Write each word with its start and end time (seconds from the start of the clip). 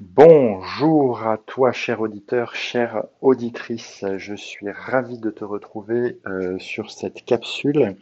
Bonjour 0.00 1.26
à 1.26 1.38
toi, 1.38 1.72
cher 1.72 2.00
auditeur, 2.00 2.54
chère 2.54 3.02
auditrice. 3.20 4.04
Je 4.16 4.34
suis 4.36 4.70
ravi 4.70 5.18
de 5.18 5.28
te 5.28 5.42
retrouver 5.42 6.20
euh, 6.24 6.56
sur 6.60 6.92
cette 6.92 7.24
capsule 7.24 7.96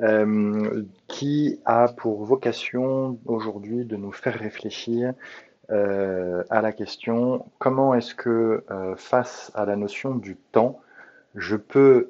euh, 0.00 0.82
qui 1.06 1.60
a 1.66 1.86
pour 1.86 2.24
vocation 2.24 3.20
aujourd'hui 3.26 3.84
de 3.84 3.94
nous 3.94 4.10
faire 4.10 4.36
réfléchir 4.36 5.14
euh, 5.70 6.42
à 6.50 6.62
la 6.62 6.72
question 6.72 7.46
comment 7.60 7.94
est-ce 7.94 8.16
que 8.16 8.64
face 8.96 9.52
à 9.54 9.64
la 9.64 9.76
notion 9.76 10.16
du 10.16 10.34
temps, 10.34 10.80
je 11.36 11.54
peux 11.54 12.08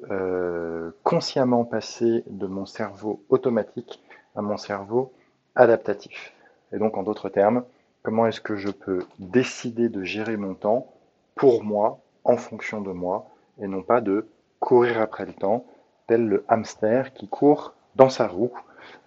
consciemment 1.03 1.63
passer 1.63 2.23
de 2.25 2.47
mon 2.47 2.65
cerveau 2.65 3.23
automatique 3.29 4.01
à 4.35 4.41
mon 4.41 4.57
cerveau 4.57 5.13
adaptatif. 5.53 6.33
Et 6.73 6.79
donc 6.79 6.97
en 6.97 7.03
d'autres 7.03 7.29
termes, 7.29 7.63
Comment 8.03 8.25
est-ce 8.25 8.41
que 8.41 8.55
je 8.55 8.69
peux 8.69 9.05
décider 9.19 9.89
de 9.89 10.03
gérer 10.03 10.35
mon 10.35 10.55
temps 10.55 10.91
pour 11.35 11.63
moi, 11.63 11.99
en 12.23 12.37
fonction 12.37 12.81
de 12.81 12.91
moi, 12.91 13.27
et 13.59 13.67
non 13.67 13.83
pas 13.83 14.01
de 14.01 14.27
courir 14.59 14.99
après 15.01 15.25
le 15.25 15.33
temps, 15.33 15.65
tel 16.07 16.27
le 16.27 16.43
hamster 16.47 17.13
qui 17.13 17.27
court 17.27 17.73
dans 17.95 18.09
sa 18.09 18.27
roue, 18.27 18.51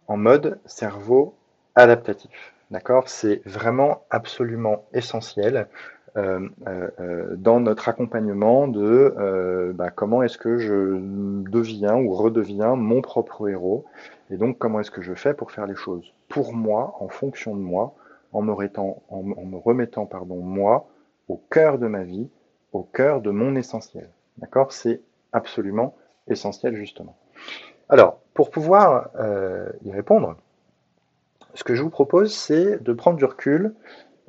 en 0.08 0.16
mode 0.16 0.62
cerveau 0.66 1.36
adaptatif. 1.76 2.54
D'accord? 2.72 3.10
C'est 3.10 3.42
vraiment 3.46 4.06
absolument 4.10 4.86
essentiel 4.94 5.68
euh, 6.16 6.48
euh, 6.68 6.88
euh, 7.02 7.36
dans 7.36 7.60
notre 7.60 7.90
accompagnement 7.90 8.70
de 8.70 9.74
bah, 9.76 9.90
comment 9.90 10.24
est-ce 10.24 10.38
que 10.38 10.58
je 10.58 11.00
deviens 11.50 11.98
ou 11.98 12.14
redeviens 12.14 12.78
mon 12.78 13.02
propre 13.02 13.50
héros 13.50 13.84
et 14.30 14.38
donc 14.38 14.58
comment 14.58 14.80
est-ce 14.80 14.92
que 14.92 15.02
je 15.02 15.14
fais 15.14 15.34
pour 15.34 15.52
faire 15.52 15.68
les 15.68 15.76
choses 15.76 16.14
pour 16.30 16.54
moi, 16.54 16.96
en 17.02 17.10
fonction 17.10 17.58
de 17.58 17.62
moi, 17.62 17.94
en 18.32 18.42
me, 18.42 18.54
remettant, 18.54 20.06
pardon, 20.06 20.38
moi 20.38 20.88
au 21.28 21.42
cœur 21.50 21.78
de 21.78 21.88
ma 21.88 22.04
vie, 22.04 22.30
au 22.72 22.84
cœur 22.84 23.20
de 23.20 23.32
mon 23.32 23.58
essentiel. 23.58 24.10
D'accord? 24.38 24.72
C'est 24.72 25.02
absolument 25.34 25.94
essentiel 26.28 26.76
justement. 26.76 27.16
Alors, 27.90 28.20
pour 28.34 28.52
pouvoir 28.52 29.10
euh, 29.20 29.70
y 29.84 29.92
répondre, 29.92 30.38
ce 31.54 31.64
que 31.64 31.76
je 31.76 31.84
vous 31.84 31.90
propose, 31.90 32.34
c'est 32.34 32.82
de 32.82 32.94
prendre 32.94 33.18
du 33.18 33.26
recul 33.26 33.74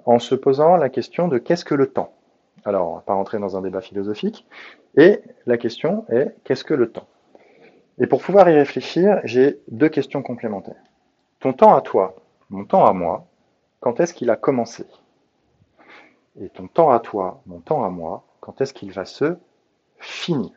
en 0.05 0.19
se 0.19 0.35
posant 0.35 0.77
la 0.77 0.89
question 0.89 1.29
de 1.29 1.39
qu'est-ce 1.39 1.65
que 1.65 1.75
le 1.75 1.87
temps? 1.87 2.13
Alors, 2.65 2.91
on 2.91 2.95
va 2.97 3.01
pas 3.03 3.15
rentrer 3.15 3.39
dans 3.39 3.57
un 3.57 3.61
débat 3.61 3.81
philosophique, 3.81 4.47
et 4.97 5.21
la 5.47 5.57
question 5.57 6.05
est 6.09 6.35
qu'est-ce 6.45 6.65
que 6.65 6.75
le 6.75 6.91
temps? 6.91 7.07
Et 7.99 8.07
pour 8.07 8.21
pouvoir 8.23 8.49
y 8.49 8.55
réfléchir, 8.55 9.21
j'ai 9.25 9.61
deux 9.69 9.89
questions 9.89 10.23
complémentaires. 10.23 10.83
Ton 11.41 11.53
temps 11.53 11.75
à 11.75 11.81
toi, 11.81 12.17
mon 12.51 12.65
temps 12.65 12.87
à 12.87 12.93
moi, 12.93 13.27
quand 13.81 14.01
est-ce 14.01 14.15
qu'il 14.15 14.31
a 14.31 14.37
commencé? 14.37 14.87
Et 16.41 16.49
ton 16.49 16.67
temps 16.67 16.91
à 16.91 17.01
toi, 17.01 17.43
mon 17.47 17.61
temps 17.61 17.85
à 17.85 17.91
moi, 17.91 18.25
quand 18.41 18.61
est-ce 18.61 18.73
qu'il 18.75 18.93
va 18.93 19.05
se 19.05 19.37
finir? 19.99 20.51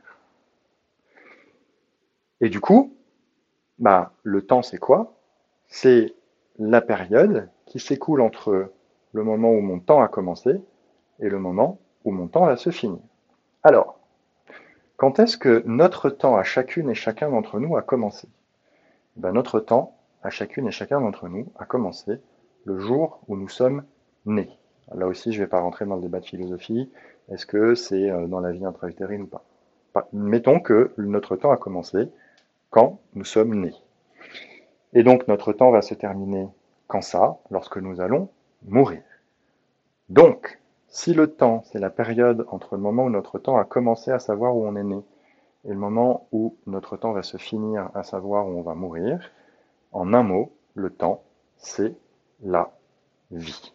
Et 2.41 2.49
du 2.49 2.59
coup, 2.59 2.95
bah, 3.79 4.13
le 4.23 4.41
temps, 4.45 4.61
c'est 4.61 4.77
quoi? 4.77 5.13
C'est 5.67 6.13
la 6.57 6.81
période 6.81 7.49
qui 7.65 7.79
s'écoule 7.79 8.21
entre 8.21 8.71
le 9.13 9.23
moment 9.23 9.51
où 9.51 9.61
mon 9.61 9.79
temps 9.79 10.01
a 10.01 10.07
commencé 10.07 10.61
et 11.19 11.29
le 11.29 11.39
moment 11.39 11.79
où 12.03 12.11
mon 12.11 12.27
temps 12.27 12.45
va 12.45 12.57
se 12.57 12.69
finir. 12.69 12.99
Alors, 13.63 13.99
quand 14.97 15.19
est-ce 15.19 15.37
que 15.37 15.63
notre 15.65 16.09
temps 16.09 16.37
à 16.37 16.43
chacune 16.43 16.89
et 16.89 16.95
chacun 16.95 17.29
d'entre 17.29 17.59
nous 17.59 17.75
a 17.75 17.81
commencé? 17.81 18.27
Ben, 19.15 19.31
Notre 19.31 19.59
temps 19.59 19.97
à 20.23 20.29
chacune 20.29 20.67
et 20.67 20.71
chacun 20.71 21.01
d'entre 21.01 21.27
nous 21.27 21.47
a 21.57 21.65
commencé 21.65 22.19
le 22.65 22.79
jour 22.79 23.21
où 23.27 23.35
nous 23.35 23.49
sommes 23.49 23.83
nés. 24.25 24.49
Là 24.93 25.07
aussi, 25.07 25.31
je 25.31 25.39
ne 25.39 25.45
vais 25.45 25.49
pas 25.49 25.59
rentrer 25.59 25.85
dans 25.85 25.95
le 25.95 26.01
débat 26.01 26.19
de 26.19 26.25
philosophie. 26.25 26.91
Est-ce 27.29 27.45
que 27.45 27.75
c'est 27.75 28.09
euh, 28.09 28.27
dans 28.27 28.39
la 28.39 28.51
vie 28.51 28.65
intra-utérine 28.65 29.23
ou 29.23 29.27
pas 29.27 29.43
Mettons 30.13 30.59
que 30.59 30.91
notre 30.97 31.35
temps 31.37 31.51
a 31.51 31.57
commencé 31.57 32.09
quand 32.75 32.99
nous 33.13 33.23
sommes 33.23 33.55
nés. 33.55 33.73
Et 34.91 35.03
donc 35.03 35.29
notre 35.29 35.53
temps 35.53 35.71
va 35.71 35.81
se 35.81 35.93
terminer 35.93 36.49
quand 36.87 37.01
ça 37.01 37.37
Lorsque 37.49 37.77
nous 37.77 38.01
allons 38.01 38.27
mourir. 38.67 39.01
Donc, 40.09 40.59
si 40.89 41.13
le 41.13 41.27
temps, 41.27 41.63
c'est 41.63 41.79
la 41.79 41.89
période 41.89 42.45
entre 42.49 42.75
le 42.75 42.81
moment 42.81 43.05
où 43.05 43.09
notre 43.09 43.39
temps 43.39 43.55
a 43.55 43.63
commencé 43.63 44.11
à 44.11 44.19
savoir 44.19 44.57
où 44.57 44.67
on 44.67 44.75
est 44.75 44.83
né 44.83 45.01
et 45.63 45.69
le 45.69 45.77
moment 45.77 46.27
où 46.33 46.57
notre 46.67 46.97
temps 46.97 47.13
va 47.13 47.23
se 47.23 47.37
finir 47.37 47.91
à 47.95 48.03
savoir 48.03 48.45
où 48.45 48.59
on 48.59 48.61
va 48.61 48.75
mourir, 48.75 49.31
en 49.93 50.13
un 50.13 50.23
mot, 50.23 50.51
le 50.73 50.89
temps, 50.89 51.23
c'est 51.55 51.95
la 52.43 52.73
vie. 53.31 53.73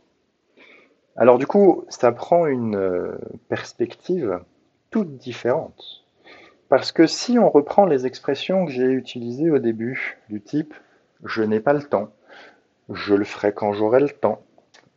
Alors 1.17 1.39
du 1.39 1.47
coup, 1.47 1.87
ça 1.89 2.13
prend 2.13 2.47
une 2.47 2.77
euh, 2.77 3.19
perspective 3.49 4.41
toute 4.91 5.17
différente 5.17 6.05
parce 6.71 6.93
que 6.93 7.07
si 7.07 7.39
on 7.39 7.51
reprend 7.51 7.85
les 7.85 8.07
expressions 8.07 8.65
que 8.65 8.73
j'ai 8.73 8.91
utilisées 8.91 9.51
au 9.51 9.59
début, 9.59 10.19
du 10.31 10.41
type 10.41 10.73
je 11.25 11.43
n'ai 11.43 11.61
pas 11.61 11.75
le 11.75 11.83
temps, 11.83 12.09
je 12.89 13.15
le 13.15 13.25
ferai 13.25 13.53
quand 13.53 13.75
j'aurai 13.75 14.01
le 14.01 14.09
temps, 14.09 14.41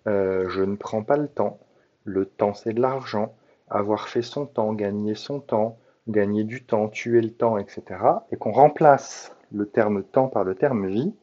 euh, 0.07 0.47
je 0.47 0.61
ne 0.61 0.77
prends 0.77 1.03
pas 1.03 1.17
le 1.17 1.27
temps, 1.27 1.59
le 2.05 2.25
temps 2.25 2.53
c'est 2.53 2.73
de 2.73 2.81
l'argent, 2.81 3.33
avoir 3.69 4.07
fait 4.07 4.21
son 4.21 4.45
temps, 4.45 4.71
gagner 4.71 5.15
son 5.15 5.41
temps, 5.41 5.77
gagner 6.07 6.45
du 6.45 6.63
temps, 6.63 6.87
tuer 6.87 7.19
le 7.19 7.31
temps, 7.31 7.57
etc., 7.57 7.83
et 8.31 8.37
qu'on 8.37 8.51
remplace 8.51 9.35
le 9.51 9.65
terme 9.67 10.03
temps 10.03 10.29
par 10.29 10.45
le 10.45 10.55
terme 10.55 10.87
vie, 10.87 11.13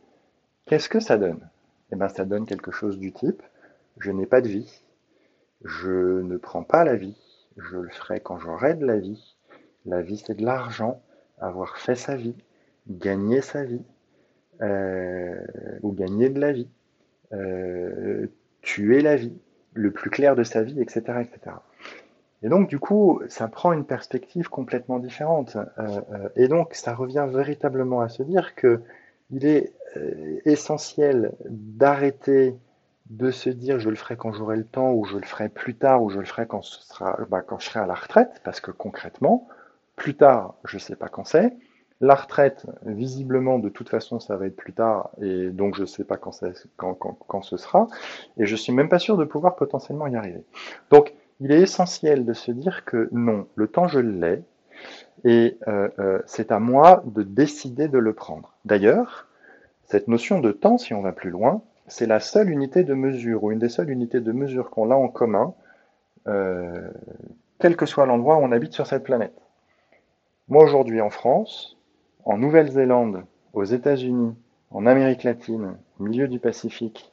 qu'est-ce 0.67 0.91
que 0.91 1.00
ça 1.00 1.17
donne? 1.17 1.49
Eh 1.93 1.97
bien 1.97 2.08
ça 2.08 2.26
donne 2.26 2.44
quelque 2.44 2.70
chose 2.70 2.99
du 2.99 3.12
type 3.12 3.43
je 4.00 4.11
n'ai 4.11 4.26
pas 4.26 4.41
de 4.41 4.49
vie, 4.49 4.82
je 5.64 6.23
ne 6.23 6.37
prends 6.37 6.64
pas 6.64 6.85
la 6.85 6.97
vie, 6.97 7.17
je 7.56 7.76
le 7.76 7.91
ferai 7.91 8.20
quand 8.20 8.38
j'aurai 8.38 8.75
de 8.75 8.87
la 8.87 8.99
vie, 8.99 9.37
la 9.87 10.03
vie, 10.03 10.23
c'est 10.25 10.35
de 10.35 10.44
l'argent, 10.44 11.03
avoir 11.38 11.79
fait 11.79 11.94
sa 11.94 12.17
vie, 12.17 12.37
gagner 12.88 13.41
sa 13.41 13.65
vie, 13.65 13.82
euh, 14.62 15.35
ou 15.82 15.93
gagner 15.93 16.29
de 16.29 16.38
la 16.38 16.53
vie, 16.53 16.69
euh, 17.32 18.27
tuer 18.62 19.00
la 19.00 19.17
vie, 19.17 19.32
le 19.73 19.91
plus 19.91 20.11
clair 20.11 20.37
de 20.37 20.43
sa 20.43 20.62
vie, 20.62 20.81
etc., 20.81 21.00
etc. 21.21 21.56
Et 22.43 22.49
donc, 22.49 22.69
du 22.69 22.79
coup, 22.79 23.23
ça 23.29 23.49
prend 23.49 23.73
une 23.73 23.85
perspective 23.85 24.49
complètement 24.49 24.99
différente. 24.99 25.56
Euh, 25.79 26.29
et 26.37 26.49
donc, 26.49 26.75
ça 26.75 26.94
revient 26.94 27.26
véritablement 27.31 28.00
à 28.00 28.09
se 28.09 28.23
dire 28.23 28.55
que 28.55 28.81
il 29.31 29.47
est 29.47 29.73
essentiel 30.44 31.33
d'arrêter 31.49 32.56
de 33.11 33.31
se 33.31 33.50
dire 33.50 33.79
je 33.81 33.91
le 33.91 33.97
ferai 33.97 34.17
quand 34.17 34.33
j'aurai 34.33 34.56
le 34.56 34.65
temps, 34.65 34.93
ou 34.93 35.05
je 35.05 35.17
le 35.17 35.25
ferai 35.25 35.49
plus 35.49 35.75
tard, 35.75 36.03
ou 36.03 36.11
je 36.11 36.19
le 36.19 36.25
ferai 36.25 36.47
quand, 36.47 36.62
bah, 37.29 37.43
quand 37.43 37.59
je 37.59 37.67
serai 37.67 37.81
à 37.81 37.87
la 37.87 37.94
retraite, 37.94 38.41
parce 38.44 38.61
que 38.61 38.71
concrètement, 38.71 39.49
plus 40.00 40.14
tard, 40.14 40.55
je 40.64 40.79
ne 40.79 40.81
sais 40.81 40.97
pas 40.97 41.08
quand 41.08 41.25
c'est. 41.25 41.52
La 42.00 42.14
retraite, 42.14 42.64
visiblement, 42.87 43.58
de 43.58 43.69
toute 43.69 43.91
façon, 43.91 44.19
ça 44.19 44.38
va 44.38 44.47
être 44.47 44.56
plus 44.56 44.73
tard, 44.73 45.11
et 45.20 45.50
donc 45.50 45.75
je 45.75 45.82
ne 45.82 45.87
sais 45.87 46.05
pas 46.05 46.17
quand, 46.17 47.43
ce 47.43 47.56
sera, 47.58 47.87
et 48.38 48.47
je 48.47 48.56
suis 48.56 48.73
même 48.73 48.88
pas 48.88 48.99
sûr 48.99 49.19
de 49.19 49.25
pouvoir 49.26 49.56
potentiellement 49.56 50.06
y 50.06 50.17
arriver. 50.17 50.43
Donc, 50.91 51.12
il 51.41 51.52
est 51.52 51.61
essentiel 51.61 52.25
de 52.25 52.32
se 52.32 52.50
dire 52.50 52.87
que 52.87 53.11
non, 53.12 53.47
le 53.55 53.69
temps 53.69 53.88
je 53.88 53.99
l'ai, 53.99 54.43
et 55.25 55.58
euh, 55.69 55.91
euh, 55.99 56.19
c'est 56.25 56.50
à 56.50 56.61
moi 56.61 57.02
de 57.05 57.23
décider 57.23 57.88
de 57.88 57.99
le 57.99 58.14
prendre. 58.14 58.55
D'ailleurs, 58.64 59.29
cette 59.85 60.08
notion 60.08 60.41
de 60.41 60.50
temps, 60.50 60.79
si 60.79 60.94
on 60.94 61.02
va 61.02 61.12
plus 61.12 61.31
loin, 61.31 61.61
c'est 61.88 62.06
la 62.06 62.20
seule 62.20 62.49
unité 62.49 62.85
de 62.85 62.94
mesure, 62.94 63.44
ou 63.44 63.52
une 63.52 63.58
des 63.58 63.69
seules 63.69 63.91
unités 63.91 64.23
de 64.23 64.32
mesure 64.32 64.70
qu'on 64.70 64.91
a 64.91 64.94
en 64.94 65.08
commun, 65.08 65.52
euh, 66.26 66.88
quel 67.58 67.76
que 67.76 67.85
soit 67.85 68.06
l'endroit 68.06 68.37
où 68.37 68.41
on 68.41 68.52
habite 68.52 68.73
sur 68.73 68.87
cette 68.87 69.05
planète. 69.05 69.35
Moi 70.50 70.64
aujourd'hui 70.64 71.00
en 71.00 71.11
France, 71.11 71.79
en 72.25 72.37
Nouvelle-Zélande, 72.37 73.25
aux 73.52 73.62
États-Unis, 73.62 74.35
en 74.73 74.85
Amérique 74.85 75.23
latine, 75.23 75.76
au 76.00 76.02
milieu 76.02 76.26
du 76.26 76.41
Pacifique, 76.41 77.12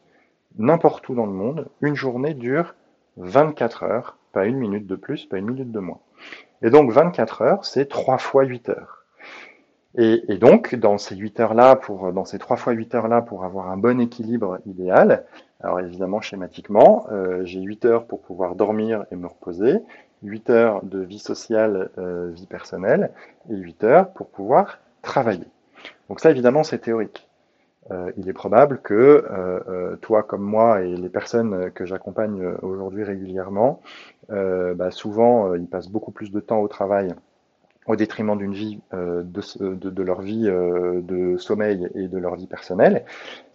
n'importe 0.57 1.07
où 1.07 1.13
dans 1.13 1.27
le 1.27 1.33
monde, 1.33 1.67
une 1.81 1.93
journée 1.93 2.33
dure 2.33 2.73
24 3.17 3.83
heures, 3.83 4.17
pas 4.31 4.47
une 4.47 4.57
minute 4.57 4.87
de 4.87 4.95
plus, 4.95 5.27
pas 5.27 5.37
une 5.37 5.51
minute 5.51 5.71
de 5.71 5.79
moins. 5.79 5.99
Et 6.63 6.71
donc 6.71 6.91
24 6.91 7.43
heures, 7.43 7.63
c'est 7.63 7.87
3 7.87 8.17
fois 8.17 8.43
8 8.43 8.69
heures. 8.69 9.05
Et, 9.99 10.37
donc, 10.37 10.75
dans 10.75 10.99
ces 10.99 11.15
8 11.15 11.39
heures-là, 11.39 11.75
pour, 11.75 12.13
dans 12.13 12.23
ces 12.23 12.37
3 12.37 12.55
fois 12.55 12.73
8 12.73 12.93
heures-là, 12.93 13.23
pour 13.23 13.43
avoir 13.43 13.71
un 13.71 13.77
bon 13.77 13.99
équilibre 13.99 14.59
idéal, 14.67 15.25
alors 15.59 15.79
évidemment, 15.79 16.21
schématiquement, 16.21 17.07
euh, 17.11 17.43
j'ai 17.45 17.61
8 17.61 17.85
heures 17.85 18.05
pour 18.05 18.21
pouvoir 18.21 18.53
dormir 18.53 19.05
et 19.11 19.15
me 19.15 19.25
reposer, 19.25 19.79
8 20.21 20.51
heures 20.51 20.85
de 20.85 20.99
vie 20.99 21.17
sociale, 21.17 21.89
euh, 21.97 22.29
vie 22.29 22.45
personnelle, 22.45 23.11
et 23.49 23.55
8 23.55 23.83
heures 23.85 24.13
pour 24.13 24.27
pouvoir 24.27 24.77
travailler. 25.01 25.47
Donc 26.09 26.19
ça, 26.19 26.29
évidemment, 26.29 26.63
c'est 26.63 26.77
théorique. 26.77 27.27
Euh, 27.89 28.11
il 28.17 28.29
est 28.29 28.33
probable 28.33 28.81
que 28.83 29.97
toi 30.01 30.21
comme 30.21 30.43
moi 30.43 30.81
et 30.81 30.95
les 30.95 31.09
personnes 31.09 31.71
que 31.71 31.85
j'accompagne 31.85 32.45
aujourd'hui 32.61 33.03
régulièrement, 33.03 33.81
bah 34.29 34.91
souvent 34.91 35.55
ils 35.55 35.67
passent 35.67 35.89
beaucoup 35.89 36.11
plus 36.11 36.31
de 36.31 36.41
temps 36.41 36.59
au 36.59 36.67
travail 36.67 37.15
au 37.87 37.95
détriment 37.95 38.37
d'une 38.37 38.53
vie 38.53 38.79
euh, 38.93 39.23
de, 39.23 40.03
leur 40.03 40.21
vie 40.21 40.47
euh, 40.47 41.01
de 41.01 41.37
sommeil 41.37 41.89
et 41.95 42.07
de 42.07 42.17
leur 42.17 42.35
vie 42.35 42.47
personnelle. 42.47 43.05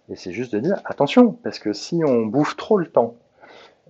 Et 0.09 0.15
c'est 0.15 0.31
juste 0.31 0.53
de 0.53 0.59
dire 0.59 0.81
attention, 0.85 1.31
parce 1.31 1.59
que 1.59 1.71
si 1.71 2.01
on 2.05 2.25
bouffe 2.25 2.57
trop 2.57 2.77
le 2.77 2.87
temps 2.87 3.15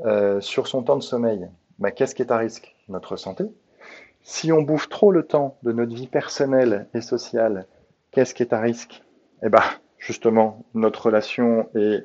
euh, 0.05 0.41
sur 0.41 0.67
son 0.67 0.83
temps 0.83 0.97
de 0.97 1.03
sommeil, 1.03 1.47
bah, 1.79 1.91
qu'est-ce 1.91 2.13
qui 2.13 2.21
est 2.21 2.31
à 2.31 2.37
risque? 2.37 2.75
Notre 2.89 3.15
santé. 3.15 3.45
Si 4.21 4.51
on 4.51 4.61
bouffe 4.61 4.89
trop 4.89 5.11
le 5.11 5.23
temps 5.23 5.57
de 5.63 5.71
notre 5.71 5.95
vie 5.95 6.07
personnelle 6.07 6.87
et 6.93 7.01
sociale, 7.01 7.65
qu'est-ce 8.11 8.33
qui 8.33 8.43
est 8.43 8.53
à 8.53 8.59
risque? 8.59 9.01
Eh 9.41 9.49
ben, 9.49 9.63
justement, 9.97 10.65
notre 10.73 11.05
relation 11.05 11.69
et 11.75 12.01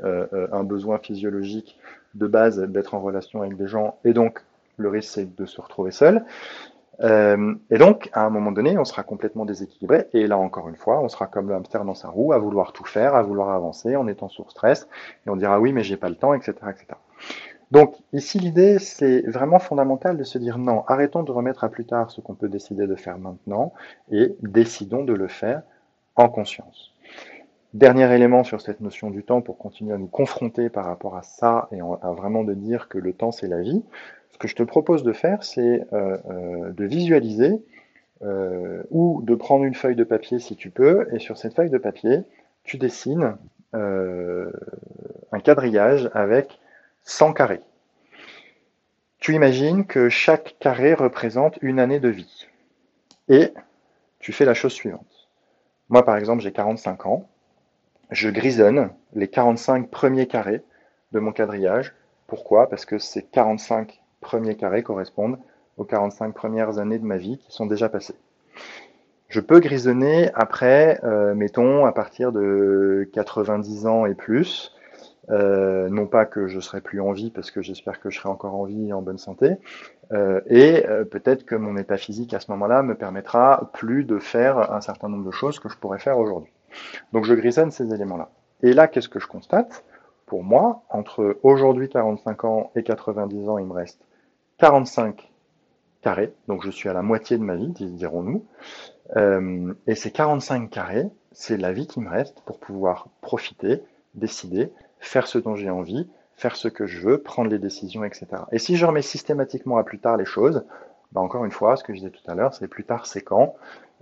un 0.52 0.64
besoin 0.64 0.98
physiologique 0.98 1.78
de 2.14 2.26
base 2.26 2.60
d'être 2.60 2.94
en 2.94 3.00
relation 3.00 3.42
avec 3.42 3.56
des 3.56 3.68
gens, 3.68 3.98
et 4.04 4.12
donc 4.12 4.40
le 4.76 4.88
risque 4.88 5.10
c'est 5.14 5.36
de 5.36 5.46
se 5.46 5.60
retrouver 5.60 5.90
seul. 5.90 6.24
Euh, 7.00 7.54
et 7.70 7.78
donc, 7.78 8.10
à 8.12 8.24
un 8.24 8.30
moment 8.30 8.52
donné, 8.52 8.76
on 8.78 8.84
sera 8.84 9.02
complètement 9.02 9.44
déséquilibré. 9.44 10.08
Et 10.12 10.26
là, 10.26 10.38
encore 10.38 10.68
une 10.68 10.76
fois, 10.76 11.00
on 11.00 11.08
sera 11.08 11.26
comme 11.26 11.48
le 11.48 11.54
hamster 11.54 11.84
dans 11.84 11.94
sa 11.94 12.08
roue, 12.08 12.32
à 12.32 12.38
vouloir 12.38 12.72
tout 12.72 12.84
faire, 12.84 13.14
à 13.14 13.22
vouloir 13.22 13.50
avancer, 13.50 13.96
en 13.96 14.06
étant 14.08 14.28
sous 14.28 14.48
stress. 14.48 14.88
Et 15.26 15.30
on 15.30 15.36
dira 15.36 15.60
oui, 15.60 15.72
mais 15.72 15.82
j'ai 15.82 15.96
pas 15.96 16.08
le 16.08 16.16
temps, 16.16 16.34
etc., 16.34 16.54
etc. 16.70 16.86
Donc, 17.70 17.96
ici, 18.12 18.38
l'idée, 18.38 18.78
c'est 18.78 19.20
vraiment 19.28 19.58
fondamental 19.58 20.16
de 20.16 20.24
se 20.24 20.38
dire 20.38 20.58
non, 20.58 20.84
arrêtons 20.86 21.22
de 21.22 21.30
remettre 21.30 21.64
à 21.64 21.68
plus 21.68 21.84
tard 21.84 22.10
ce 22.10 22.20
qu'on 22.20 22.34
peut 22.34 22.48
décider 22.48 22.86
de 22.86 22.94
faire 22.94 23.18
maintenant 23.18 23.72
et 24.10 24.34
décidons 24.42 25.04
de 25.04 25.12
le 25.12 25.28
faire 25.28 25.62
en 26.16 26.28
conscience. 26.28 26.92
Dernier 27.74 28.14
élément 28.14 28.44
sur 28.44 28.62
cette 28.62 28.80
notion 28.80 29.10
du 29.10 29.22
temps 29.22 29.42
pour 29.42 29.58
continuer 29.58 29.92
à 29.92 29.98
nous 29.98 30.06
confronter 30.06 30.70
par 30.70 30.86
rapport 30.86 31.16
à 31.16 31.22
ça 31.22 31.68
et 31.70 31.80
à 31.80 32.12
vraiment 32.12 32.42
de 32.42 32.54
dire 32.54 32.88
que 32.88 32.96
le 32.96 33.12
temps 33.12 33.30
c'est 33.30 33.46
la 33.46 33.60
vie. 33.60 33.82
Ce 34.32 34.38
que 34.38 34.48
je 34.48 34.56
te 34.56 34.62
propose 34.62 35.02
de 35.02 35.12
faire, 35.12 35.42
c'est 35.42 35.84
euh, 35.92 36.16
euh, 36.30 36.72
de 36.72 36.84
visualiser 36.84 37.62
euh, 38.22 38.82
ou 38.90 39.20
de 39.22 39.34
prendre 39.34 39.64
une 39.64 39.74
feuille 39.74 39.96
de 39.96 40.04
papier 40.04 40.38
si 40.38 40.56
tu 40.56 40.70
peux, 40.70 41.08
et 41.12 41.18
sur 41.18 41.36
cette 41.36 41.54
feuille 41.54 41.70
de 41.70 41.78
papier, 41.78 42.22
tu 42.64 42.78
dessines 42.78 43.36
un 43.74 45.40
quadrillage 45.44 46.10
avec 46.14 46.58
100 47.02 47.34
carrés. 47.34 47.60
Tu 49.18 49.34
imagines 49.34 49.84
que 49.84 50.08
chaque 50.08 50.56
carré 50.58 50.94
représente 50.94 51.58
une 51.60 51.78
année 51.78 52.00
de 52.00 52.08
vie. 52.08 52.46
Et 53.28 53.52
tu 54.20 54.32
fais 54.32 54.46
la 54.46 54.54
chose 54.54 54.72
suivante. 54.72 55.28
Moi, 55.90 56.02
par 56.02 56.16
exemple, 56.16 56.42
j'ai 56.42 56.52
45 56.52 57.06
ans. 57.06 57.28
Je 58.10 58.30
grisonne 58.30 58.90
les 59.12 59.28
45 59.28 59.90
premiers 59.90 60.26
carrés 60.26 60.62
de 61.12 61.20
mon 61.20 61.32
quadrillage. 61.32 61.94
Pourquoi? 62.26 62.68
Parce 62.68 62.86
que 62.86 62.98
ces 62.98 63.22
45 63.22 64.00
premiers 64.20 64.56
carrés 64.56 64.82
correspondent 64.82 65.38
aux 65.76 65.84
45 65.84 66.34
premières 66.34 66.78
années 66.78 66.98
de 66.98 67.04
ma 67.04 67.18
vie 67.18 67.36
qui 67.38 67.52
sont 67.52 67.66
déjà 67.66 67.90
passées. 67.90 68.16
Je 69.28 69.40
peux 69.40 69.60
grisonner 69.60 70.30
après, 70.34 71.00
euh, 71.04 71.34
mettons, 71.34 71.84
à 71.84 71.92
partir 71.92 72.32
de 72.32 73.08
90 73.12 73.86
ans 73.86 74.06
et 74.06 74.14
plus. 74.14 74.74
Euh, 75.30 75.90
non 75.90 76.06
pas 76.06 76.24
que 76.24 76.46
je 76.46 76.58
serai 76.60 76.80
plus 76.80 77.02
en 77.02 77.12
vie, 77.12 77.30
parce 77.30 77.50
que 77.50 77.60
j'espère 77.60 78.00
que 78.00 78.08
je 78.08 78.18
serai 78.18 78.30
encore 78.30 78.54
en 78.54 78.64
vie 78.64 78.88
et 78.88 78.92
en 78.94 79.02
bonne 79.02 79.18
santé. 79.18 79.56
Euh, 80.12 80.40
et 80.46 80.82
peut-être 81.10 81.44
que 81.44 81.54
mon 81.54 81.76
état 81.76 81.98
physique 81.98 82.32
à 82.32 82.40
ce 82.40 82.50
moment-là 82.52 82.82
me 82.82 82.94
permettra 82.94 83.70
plus 83.74 84.04
de 84.04 84.18
faire 84.18 84.72
un 84.72 84.80
certain 84.80 85.10
nombre 85.10 85.26
de 85.26 85.30
choses 85.30 85.58
que 85.58 85.68
je 85.68 85.76
pourrais 85.76 85.98
faire 85.98 86.18
aujourd'hui. 86.18 86.50
Donc 87.12 87.24
je 87.24 87.34
grisonne 87.34 87.70
ces 87.70 87.92
éléments-là. 87.92 88.30
Et 88.62 88.72
là, 88.72 88.88
qu'est-ce 88.88 89.08
que 89.08 89.20
je 89.20 89.26
constate? 89.26 89.84
Pour 90.26 90.44
moi, 90.44 90.82
entre 90.90 91.38
aujourd'hui 91.42 91.88
45 91.88 92.44
ans 92.44 92.70
et 92.74 92.82
90 92.82 93.48
ans, 93.48 93.58
il 93.58 93.66
me 93.66 93.72
reste 93.72 94.00
45 94.58 95.30
carrés, 96.02 96.32
donc 96.46 96.64
je 96.64 96.70
suis 96.70 96.88
à 96.88 96.92
la 96.92 97.02
moitié 97.02 97.38
de 97.38 97.42
ma 97.42 97.56
vie, 97.56 97.68
dirons-nous. 97.68 98.44
Euh, 99.16 99.72
et 99.86 99.94
ces 99.94 100.10
45 100.10 100.70
carrés, 100.70 101.08
c'est 101.32 101.56
la 101.56 101.72
vie 101.72 101.86
qui 101.86 102.00
me 102.00 102.08
reste 102.08 102.40
pour 102.42 102.58
pouvoir 102.58 103.08
profiter, 103.20 103.82
décider, 104.14 104.72
faire 105.00 105.26
ce 105.26 105.38
dont 105.38 105.56
j'ai 105.56 105.70
envie, 105.70 106.08
faire 106.34 106.56
ce 106.56 106.68
que 106.68 106.86
je 106.86 107.00
veux, 107.00 107.18
prendre 107.18 107.50
les 107.50 107.58
décisions, 107.58 108.04
etc. 108.04 108.26
Et 108.52 108.58
si 108.58 108.76
je 108.76 108.86
remets 108.86 109.02
systématiquement 109.02 109.78
à 109.78 109.84
plus 109.84 109.98
tard 109.98 110.16
les 110.16 110.24
choses, 110.24 110.64
bah 111.12 111.20
encore 111.20 111.44
une 111.44 111.50
fois, 111.50 111.76
ce 111.76 111.84
que 111.84 111.92
je 111.92 111.98
disais 111.98 112.10
tout 112.10 112.30
à 112.30 112.34
l'heure, 112.34 112.54
c'est 112.54 112.68
plus 112.68 112.84
tard, 112.84 113.06
c'est 113.06 113.22
quand? 113.22 113.54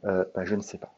Euh, 0.05 0.25
bah 0.35 0.45
Je 0.45 0.55
ne 0.55 0.61
sais 0.61 0.79
pas. 0.79 0.93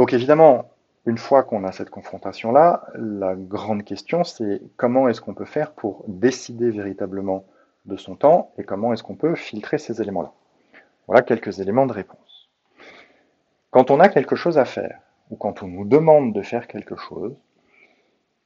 Donc 0.00 0.14
évidemment, 0.14 0.70
une 1.04 1.18
fois 1.18 1.42
qu'on 1.42 1.62
a 1.62 1.72
cette 1.72 1.90
confrontation-là, 1.90 2.86
la 2.94 3.34
grande 3.34 3.84
question, 3.84 4.24
c'est 4.24 4.62
comment 4.78 5.10
est-ce 5.10 5.20
qu'on 5.20 5.34
peut 5.34 5.44
faire 5.44 5.72
pour 5.72 6.06
décider 6.08 6.70
véritablement 6.70 7.44
de 7.84 7.98
son 7.98 8.14
temps 8.14 8.50
et 8.56 8.64
comment 8.64 8.94
est-ce 8.94 9.02
qu'on 9.02 9.14
peut 9.14 9.34
filtrer 9.34 9.76
ces 9.76 10.00
éléments-là? 10.00 10.32
Voilà 11.06 11.20
quelques 11.20 11.58
éléments 11.58 11.84
de 11.84 11.92
réponse. 11.92 12.48
Quand 13.68 13.90
on 13.90 14.00
a 14.00 14.08
quelque 14.08 14.36
chose 14.36 14.56
à 14.56 14.64
faire, 14.64 15.00
ou 15.28 15.36
quand 15.36 15.62
on 15.62 15.66
nous 15.66 15.84
demande 15.84 16.32
de 16.32 16.40
faire 16.40 16.66
quelque 16.66 16.96
chose, 16.96 17.36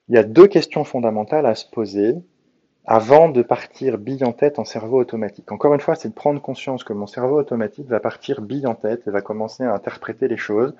il 0.08 0.16
y 0.16 0.18
a 0.18 0.24
deux 0.24 0.48
questions 0.48 0.82
fondamentales 0.82 1.46
à 1.46 1.54
se 1.54 1.70
poser 1.70 2.16
avant 2.86 3.28
de 3.28 3.42
partir 3.42 3.98
bille 3.98 4.24
en 4.24 4.32
tête 4.32 4.58
en 4.58 4.64
cerveau 4.64 5.00
automatique. 5.00 5.50
Encore 5.52 5.72
une 5.72 5.80
fois, 5.80 5.94
c'est 5.94 6.10
de 6.10 6.14
prendre 6.14 6.40
conscience 6.40 6.84
que 6.84 6.92
mon 6.92 7.06
cerveau 7.06 7.38
automatique 7.38 7.88
va 7.88 8.00
partir 8.00 8.42
bille 8.42 8.66
en 8.66 8.74
tête 8.74 9.06
et 9.06 9.10
va 9.10 9.22
commencer 9.22 9.64
à 9.64 9.72
interpréter 9.72 10.28
les 10.28 10.36
choses 10.36 10.74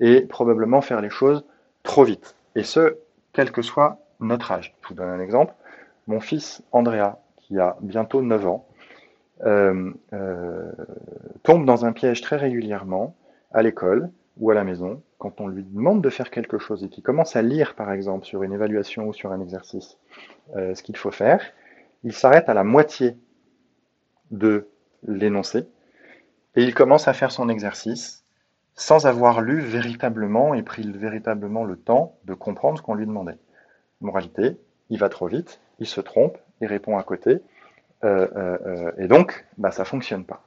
et 0.00 0.22
probablement 0.22 0.80
faire 0.80 1.02
les 1.02 1.10
choses 1.10 1.44
trop 1.82 2.04
vite. 2.04 2.34
Et 2.56 2.62
ce, 2.62 2.96
quel 3.32 3.52
que 3.52 3.62
soit 3.62 3.98
notre 4.20 4.52
âge. 4.52 4.74
Je 4.82 4.88
vous 4.88 4.94
donne 4.94 5.08
un 5.08 5.20
exemple. 5.20 5.54
Mon 6.06 6.20
fils 6.20 6.62
Andrea, 6.72 7.18
qui 7.36 7.58
a 7.58 7.76
bientôt 7.80 8.22
9 8.22 8.46
ans, 8.46 8.66
euh, 9.44 9.92
euh, 10.12 10.72
tombe 11.42 11.64
dans 11.64 11.84
un 11.84 11.92
piège 11.92 12.20
très 12.20 12.36
régulièrement 12.36 13.14
à 13.52 13.62
l'école 13.62 14.10
ou 14.38 14.50
à 14.50 14.54
la 14.54 14.64
maison, 14.64 15.02
quand 15.18 15.40
on 15.40 15.48
lui 15.48 15.64
demande 15.64 16.02
de 16.02 16.08
faire 16.08 16.30
quelque 16.30 16.58
chose 16.58 16.82
et 16.82 16.88
qu'il 16.88 17.02
commence 17.02 17.36
à 17.36 17.42
lire, 17.42 17.74
par 17.74 17.92
exemple, 17.92 18.24
sur 18.24 18.42
une 18.42 18.52
évaluation 18.52 19.06
ou 19.06 19.12
sur 19.12 19.32
un 19.32 19.40
exercice, 19.40 19.98
euh, 20.56 20.74
ce 20.74 20.82
qu'il 20.82 20.96
faut 20.96 21.10
faire, 21.10 21.42
il 22.04 22.12
s'arrête 22.12 22.48
à 22.48 22.54
la 22.54 22.64
moitié 22.64 23.16
de 24.30 24.68
l'énoncé 25.06 25.68
et 26.56 26.62
il 26.62 26.74
commence 26.74 27.08
à 27.08 27.12
faire 27.12 27.32
son 27.32 27.48
exercice 27.48 28.24
sans 28.74 29.06
avoir 29.06 29.40
lu 29.40 29.60
véritablement 29.60 30.54
et 30.54 30.62
pris 30.62 30.90
véritablement 30.90 31.64
le 31.64 31.76
temps 31.76 32.16
de 32.24 32.34
comprendre 32.34 32.78
ce 32.78 32.82
qu'on 32.82 32.94
lui 32.94 33.06
demandait. 33.06 33.38
Moralité, 34.00 34.58
il 34.88 34.98
va 34.98 35.08
trop 35.08 35.26
vite, 35.26 35.60
il 35.78 35.86
se 35.86 36.00
trompe, 36.00 36.38
il 36.60 36.66
répond 36.66 36.96
à 36.96 37.02
côté, 37.02 37.40
euh, 38.04 38.26
euh, 38.34 38.92
et 38.98 39.08
donc, 39.08 39.46
bah, 39.58 39.70
ça 39.70 39.84
fonctionne 39.84 40.24
pas. 40.24 40.42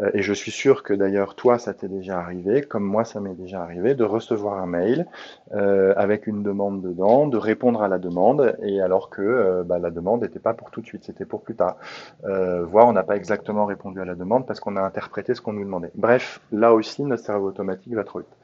Euh, 0.00 0.10
et 0.14 0.22
je 0.22 0.32
suis 0.32 0.50
sûr 0.50 0.82
que 0.82 0.92
d'ailleurs 0.92 1.34
toi 1.34 1.58
ça 1.58 1.74
t'est 1.74 1.88
déjà 1.88 2.18
arrivé, 2.18 2.62
comme 2.62 2.84
moi 2.84 3.04
ça 3.04 3.20
m'est 3.20 3.34
déjà 3.34 3.62
arrivé, 3.62 3.94
de 3.94 4.04
recevoir 4.04 4.58
un 4.62 4.66
mail 4.66 5.06
euh, 5.54 5.94
avec 5.96 6.26
une 6.26 6.42
demande 6.42 6.82
dedans, 6.82 7.26
de 7.26 7.36
répondre 7.36 7.82
à 7.82 7.88
la 7.88 7.98
demande, 7.98 8.56
et 8.62 8.80
alors 8.80 9.10
que 9.10 9.22
euh, 9.22 9.64
bah, 9.64 9.78
la 9.78 9.90
demande 9.90 10.22
n'était 10.22 10.38
pas 10.38 10.54
pour 10.54 10.70
tout 10.70 10.80
de 10.80 10.86
suite, 10.86 11.04
c'était 11.04 11.24
pour 11.24 11.42
plus 11.42 11.54
tard. 11.54 11.76
Euh, 12.24 12.64
voire 12.64 12.86
on 12.86 12.92
n'a 12.92 13.02
pas 13.02 13.16
exactement 13.16 13.66
répondu 13.66 14.00
à 14.00 14.04
la 14.04 14.14
demande 14.14 14.46
parce 14.46 14.60
qu'on 14.60 14.76
a 14.76 14.82
interprété 14.82 15.34
ce 15.34 15.40
qu'on 15.40 15.52
nous 15.52 15.64
demandait. 15.64 15.90
Bref, 15.94 16.40
là 16.52 16.74
aussi 16.74 17.02
notre 17.02 17.24
cerveau 17.24 17.48
automatique 17.48 17.94
va 17.94 18.04
trop 18.04 18.20
vite. 18.20 18.36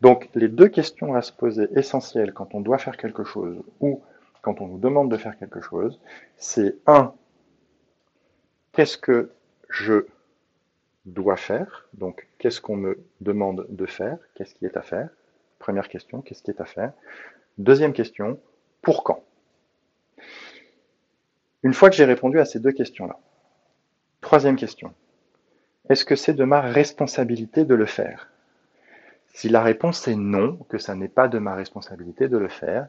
Donc 0.00 0.28
les 0.34 0.48
deux 0.48 0.68
questions 0.68 1.14
à 1.14 1.22
se 1.22 1.32
poser 1.32 1.68
essentielles 1.76 2.32
quand 2.32 2.54
on 2.54 2.60
doit 2.60 2.78
faire 2.78 2.96
quelque 2.96 3.24
chose 3.24 3.56
ou 3.80 4.00
quand 4.42 4.60
on 4.60 4.66
vous 4.66 4.78
demande 4.78 5.10
de 5.10 5.16
faire 5.16 5.36
quelque 5.38 5.60
chose, 5.60 6.00
c'est 6.36 6.76
un, 6.86 7.12
qu'est-ce 8.72 8.96
que 8.96 9.30
je 9.68 10.06
dois 11.04 11.36
faire. 11.36 11.88
Donc, 11.94 12.28
qu'est-ce 12.38 12.60
qu'on 12.60 12.76
me 12.76 12.98
demande 13.20 13.66
de 13.68 13.86
faire? 13.86 14.18
Qu'est-ce 14.34 14.54
qui 14.54 14.66
est 14.66 14.76
à 14.76 14.82
faire? 14.82 15.08
Première 15.58 15.88
question, 15.88 16.20
qu'est-ce 16.20 16.42
qui 16.42 16.50
est 16.50 16.60
à 16.60 16.64
faire? 16.64 16.92
Deuxième 17.58 17.92
question, 17.92 18.38
pour 18.82 19.04
quand? 19.04 19.24
Une 21.62 21.74
fois 21.74 21.90
que 21.90 21.96
j'ai 21.96 22.04
répondu 22.04 22.38
à 22.38 22.44
ces 22.44 22.60
deux 22.60 22.72
questions-là, 22.72 23.18
troisième 24.20 24.56
question, 24.56 24.94
est-ce 25.88 26.04
que 26.04 26.16
c'est 26.16 26.34
de 26.34 26.44
ma 26.44 26.60
responsabilité 26.60 27.64
de 27.64 27.74
le 27.74 27.86
faire? 27.86 28.30
Si 29.34 29.48
la 29.48 29.62
réponse 29.62 30.06
est 30.08 30.16
non, 30.16 30.56
que 30.68 30.78
ça 30.78 30.94
n'est 30.94 31.08
pas 31.08 31.28
de 31.28 31.38
ma 31.38 31.54
responsabilité 31.54 32.28
de 32.28 32.38
le 32.38 32.48
faire, 32.48 32.88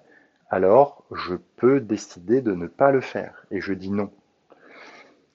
alors 0.49 1.03
je 1.15 1.35
peux 1.55 1.79
décider 1.79 2.41
de 2.41 2.53
ne 2.53 2.67
pas 2.67 2.91
le 2.91 3.01
faire, 3.01 3.45
et 3.51 3.61
je 3.61 3.73
dis 3.73 3.91
non. 3.91 4.11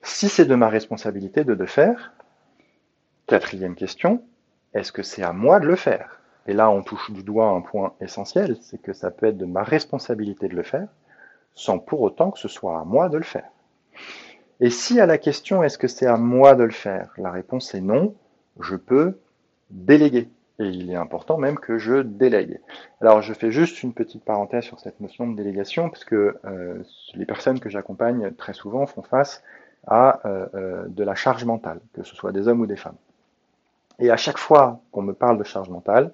Si 0.01 0.29
c'est 0.29 0.45
de 0.45 0.55
ma 0.55 0.69
responsabilité 0.69 1.43
de 1.43 1.53
le 1.53 1.65
faire, 1.65 2.13
Quatrième 3.27 3.73
question, 3.73 4.21
est-ce 4.75 4.91
que 4.91 5.01
c'est 5.01 5.23
à 5.23 5.33
moi 5.33 5.59
de 5.59 5.65
le 5.65 5.75
faire? 5.75 6.21
Et 6.45 6.53
là, 6.53 6.69
on 6.69 6.83
touche 6.83 7.09
du 7.09 7.23
doigt 7.23 7.47
un 7.47 7.61
point 7.61 7.93
essentiel, 7.99 8.55
c'est 8.61 8.79
que 8.79 8.93
ça 8.93 9.09
peut 9.09 9.25
être 9.25 9.37
de 9.37 9.45
ma 9.45 9.63
responsabilité 9.63 10.47
de 10.47 10.55
le 10.55 10.61
faire, 10.61 10.87
sans 11.55 11.79
pour 11.79 12.01
autant 12.01 12.29
que 12.29 12.37
ce 12.37 12.47
soit 12.47 12.79
à 12.79 12.83
moi 12.83 13.09
de 13.09 13.17
le 13.17 13.23
faire. 13.23 13.49
Et 14.59 14.69
si 14.69 14.99
à 14.99 15.07
la 15.07 15.17
question 15.17 15.63
est-ce 15.63 15.79
que 15.79 15.87
c'est 15.87 16.05
à 16.05 16.17
moi 16.17 16.53
de 16.53 16.63
le 16.63 16.71
faire, 16.71 17.13
la 17.17 17.31
réponse 17.31 17.73
est 17.73 17.81
non, 17.81 18.13
je 18.59 18.75
peux 18.75 19.17
déléguer. 19.71 20.29
Et 20.59 20.67
il 20.67 20.91
est 20.91 20.95
important 20.95 21.39
même 21.39 21.57
que 21.57 21.79
je 21.79 22.03
délègue. 22.03 22.61
Alors 23.01 23.23
je 23.23 23.33
fais 23.33 23.49
juste 23.49 23.81
une 23.81 23.93
petite 23.93 24.23
parenthèse 24.23 24.65
sur 24.65 24.79
cette 24.79 24.99
notion 24.99 25.27
de 25.27 25.35
délégation, 25.35 25.89
parce 25.89 26.05
que 26.05 26.37
euh, 26.45 26.83
les 27.15 27.25
personnes 27.25 27.59
que 27.59 27.69
j'accompagne 27.69 28.33
très 28.35 28.53
souvent 28.53 28.85
font 28.85 29.01
face 29.01 29.41
à 29.87 30.21
euh, 30.27 30.45
euh, 30.53 30.85
de 30.87 31.03
la 31.03 31.15
charge 31.15 31.43
mentale, 31.43 31.79
que 31.93 32.03
ce 32.03 32.15
soit 32.15 32.31
des 32.31 32.47
hommes 32.47 32.61
ou 32.61 32.67
des 32.67 32.77
femmes. 32.77 32.97
Et 33.99 34.11
à 34.11 34.17
chaque 34.17 34.37
fois 34.37 34.81
qu'on 34.91 35.01
me 35.01 35.13
parle 35.13 35.37
de 35.37 35.43
charge 35.43 35.69
mentale, 35.69 36.11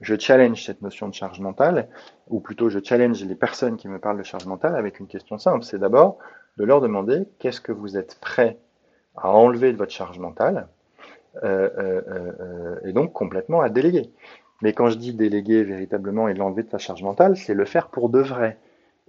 je 0.00 0.14
challenge 0.18 0.64
cette 0.64 0.82
notion 0.82 1.08
de 1.08 1.14
charge 1.14 1.40
mentale, 1.40 1.88
ou 2.28 2.40
plutôt 2.40 2.68
je 2.68 2.78
challenge 2.82 3.22
les 3.24 3.34
personnes 3.34 3.76
qui 3.76 3.88
me 3.88 3.98
parlent 3.98 4.18
de 4.18 4.22
charge 4.22 4.46
mentale 4.46 4.76
avec 4.76 5.00
une 5.00 5.06
question 5.06 5.38
simple. 5.38 5.64
C'est 5.64 5.78
d'abord 5.78 6.18
de 6.56 6.64
leur 6.64 6.80
demander 6.80 7.24
qu'est-ce 7.38 7.60
que 7.60 7.72
vous 7.72 7.96
êtes 7.96 8.18
prêt 8.20 8.58
à 9.16 9.30
enlever 9.30 9.72
de 9.72 9.76
votre 9.76 9.92
charge 9.92 10.18
mentale, 10.18 10.68
euh, 11.42 11.68
euh, 11.78 12.02
euh, 12.08 12.80
et 12.84 12.92
donc 12.92 13.12
complètement 13.12 13.60
à 13.60 13.68
déléguer. 13.68 14.10
Mais 14.62 14.72
quand 14.72 14.88
je 14.88 14.96
dis 14.96 15.12
déléguer 15.12 15.62
véritablement 15.62 16.28
et 16.28 16.34
l'enlever 16.34 16.62
de 16.62 16.70
sa 16.70 16.78
charge 16.78 17.02
mentale, 17.02 17.36
c'est 17.36 17.54
le 17.54 17.64
faire 17.64 17.88
pour 17.88 18.08
de 18.08 18.20
vrai, 18.20 18.58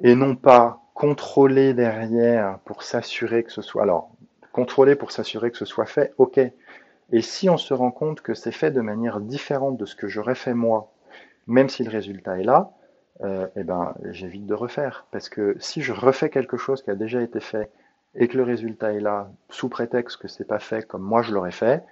et 0.03 0.15
non 0.15 0.35
pas 0.35 0.79
contrôler 0.93 1.73
derrière 1.73 2.59
pour 2.65 2.83
s'assurer 2.83 3.43
que 3.43 3.51
ce 3.51 3.61
soit. 3.61 3.83
Alors, 3.83 4.11
contrôler 4.51 4.95
pour 4.95 5.11
s'assurer 5.11 5.51
que 5.51 5.57
ce 5.57 5.65
soit 5.65 5.85
fait, 5.85 6.13
ok. 6.17 6.39
Et 7.12 7.22
si 7.22 7.50
on 7.50 7.58
se 7.58 7.74
rend 7.74 7.92
compte 7.92 8.22
que 8.22 8.34
c'est 8.34 8.51
fait 8.51 8.72
de 8.72 8.82
manière 8.82 9.20
différente 9.20 9.78
de 9.78 9.86
ce 9.86 9.96
que 9.96 10.08
j'aurais 10.08 10.36
fait 10.36 10.54
moi, 10.54 10.92
même 11.48 11.70
si 11.70 11.84
le 11.84 11.89
résultat 11.89 12.39
est 12.39 12.44
là, 12.44 12.72
euh, 13.22 13.48
eh 13.56 13.63
ben, 13.63 13.96
j'évite 14.12 14.46
de 14.46 14.54
refaire. 14.54 15.06
Parce 15.12 15.28
que 15.28 15.56
si 15.60 15.82
je 15.82 15.92
refais 15.92 16.30
quelque 16.30 16.58
chose 16.58 16.84
qui 16.84 16.92
a 16.92 16.96
déjà 16.96 17.22
été 17.22 17.39
fait 17.39 17.72
et 18.16 18.28
que 18.28 18.38
le 18.38 18.44
résultat 18.44 18.94
est 18.94 19.00
là, 19.00 19.30
sous 19.50 19.70
prétexte 19.70 20.18
que 20.18 20.28
c'est 20.28 20.48
pas 20.48 20.60
fait 20.60 20.88
comme 20.88 21.01
moi 21.01 21.22
je 21.22 21.34
l'aurais 21.34 21.51
fait, 21.51 21.84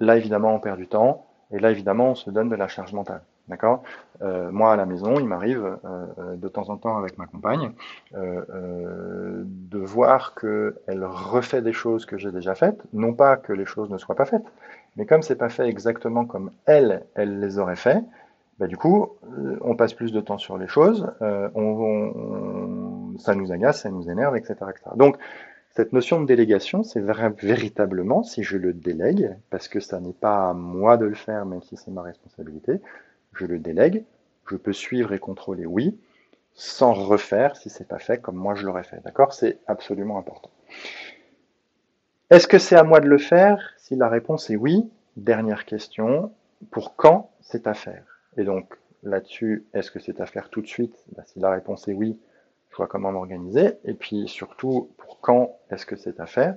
là 0.00 0.16
évidemment 0.16 0.54
on 0.54 0.60
perd 0.60 0.78
du 0.78 0.88
temps 0.88 1.26
et 1.52 1.58
là 1.58 1.70
évidemment 1.70 2.10
on 2.10 2.14
se 2.14 2.30
donne 2.30 2.48
de 2.48 2.56
la 2.56 2.68
charge 2.68 2.92
mentale. 2.92 3.22
D'accord? 3.48 3.82
Euh, 4.22 4.50
Moi, 4.50 4.72
à 4.72 4.76
la 4.76 4.86
maison, 4.86 5.18
il 5.18 5.26
m'arrive 5.26 5.64
euh, 5.64 6.06
euh, 6.18 6.36
de 6.36 6.48
temps 6.48 6.70
en 6.70 6.78
temps 6.78 6.96
avec 6.96 7.18
ma 7.18 7.26
compagne 7.26 7.72
de 8.12 9.78
voir 9.78 10.34
qu'elle 10.34 11.04
refait 11.04 11.62
des 11.62 11.72
choses 11.72 12.06
que 12.06 12.16
j'ai 12.16 12.30
déjà 12.30 12.54
faites. 12.54 12.80
Non 12.92 13.12
pas 13.12 13.36
que 13.36 13.52
les 13.52 13.66
choses 13.66 13.90
ne 13.90 13.98
soient 13.98 14.14
pas 14.14 14.24
faites, 14.24 14.46
mais 14.96 15.04
comme 15.04 15.22
c'est 15.22 15.36
pas 15.36 15.48
fait 15.48 15.68
exactement 15.68 16.24
comme 16.24 16.50
elle, 16.64 17.04
elle 17.14 17.40
les 17.40 17.58
aurait 17.58 17.76
fait, 17.76 18.02
bah, 18.58 18.68
du 18.68 18.76
coup, 18.76 19.08
on 19.62 19.74
passe 19.74 19.94
plus 19.94 20.12
de 20.12 20.20
temps 20.20 20.38
sur 20.38 20.58
les 20.58 20.68
choses, 20.68 21.10
ça 21.20 21.50
nous 23.34 23.52
agace, 23.52 23.82
ça 23.82 23.90
nous 23.90 24.08
énerve, 24.08 24.36
etc. 24.36 24.54
etc. 24.70 24.90
Donc, 24.96 25.16
cette 25.70 25.92
notion 25.92 26.20
de 26.20 26.26
délégation, 26.26 26.84
c'est 26.84 27.00
véritablement 27.00 28.22
si 28.22 28.44
je 28.44 28.56
le 28.56 28.72
délègue, 28.72 29.34
parce 29.50 29.66
que 29.66 29.80
ça 29.80 29.98
n'est 29.98 30.12
pas 30.12 30.50
à 30.50 30.54
moi 30.54 30.96
de 30.96 31.04
le 31.04 31.14
faire, 31.14 31.46
même 31.46 31.62
si 31.62 31.76
c'est 31.76 31.90
ma 31.90 32.02
responsabilité, 32.02 32.80
je 33.36 33.46
le 33.46 33.58
délègue, 33.58 34.04
je 34.50 34.56
peux 34.56 34.72
suivre 34.72 35.12
et 35.12 35.18
contrôler, 35.18 35.66
oui, 35.66 35.98
sans 36.54 36.92
refaire 36.92 37.56
si 37.56 37.70
c'est 37.70 37.88
pas 37.88 37.98
fait 37.98 38.20
comme 38.20 38.36
moi 38.36 38.54
je 38.54 38.64
l'aurais 38.64 38.84
fait. 38.84 39.00
D'accord? 39.04 39.32
C'est 39.32 39.58
absolument 39.66 40.18
important. 40.18 40.50
Est-ce 42.30 42.46
que 42.48 42.58
c'est 42.58 42.76
à 42.76 42.82
moi 42.84 43.00
de 43.00 43.08
le 43.08 43.18
faire? 43.18 43.74
Si 43.78 43.96
la 43.96 44.08
réponse 44.08 44.50
est 44.50 44.56
oui, 44.56 44.88
dernière 45.16 45.64
question, 45.64 46.32
pour 46.70 46.96
quand 46.96 47.30
c'est 47.40 47.66
à 47.66 47.74
faire? 47.74 48.04
Et 48.36 48.44
donc 48.44 48.74
là-dessus, 49.02 49.64
est-ce 49.74 49.90
que 49.90 49.98
c'est 49.98 50.20
à 50.20 50.26
faire 50.26 50.48
tout 50.48 50.62
de 50.62 50.66
suite? 50.66 50.96
Bah, 51.16 51.22
Si 51.26 51.38
la 51.38 51.50
réponse 51.50 51.86
est 51.88 51.92
oui, 51.92 52.18
je 52.70 52.76
vois 52.76 52.86
comment 52.86 53.12
m'organiser. 53.12 53.74
Et 53.84 53.94
puis 53.94 54.26
surtout, 54.26 54.90
pour 54.96 55.20
quand 55.20 55.58
est-ce 55.70 55.86
que 55.86 55.96
c'est 55.96 56.18
à 56.18 56.26
faire? 56.26 56.56